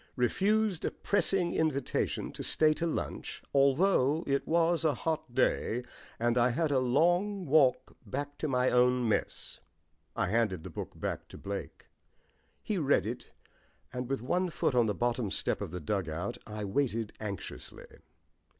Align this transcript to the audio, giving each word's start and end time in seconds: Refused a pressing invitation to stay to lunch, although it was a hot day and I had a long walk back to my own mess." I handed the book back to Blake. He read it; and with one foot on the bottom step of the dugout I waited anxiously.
Refused 0.15 0.83
a 0.83 0.89
pressing 0.89 1.53
invitation 1.53 2.31
to 2.31 2.41
stay 2.41 2.73
to 2.73 2.87
lunch, 2.87 3.43
although 3.53 4.23
it 4.25 4.47
was 4.47 4.83
a 4.83 4.95
hot 4.95 5.35
day 5.35 5.83
and 6.17 6.39
I 6.39 6.49
had 6.49 6.71
a 6.71 6.79
long 6.79 7.45
walk 7.45 7.95
back 8.03 8.39
to 8.39 8.47
my 8.47 8.71
own 8.71 9.07
mess." 9.07 9.59
I 10.15 10.25
handed 10.29 10.63
the 10.63 10.71
book 10.71 10.99
back 10.99 11.27
to 11.27 11.37
Blake. 11.37 11.85
He 12.63 12.79
read 12.79 13.05
it; 13.05 13.29
and 13.93 14.09
with 14.09 14.23
one 14.23 14.49
foot 14.49 14.73
on 14.73 14.87
the 14.87 14.95
bottom 14.95 15.29
step 15.29 15.61
of 15.61 15.69
the 15.69 15.79
dugout 15.79 16.39
I 16.47 16.65
waited 16.65 17.13
anxiously. 17.19 17.85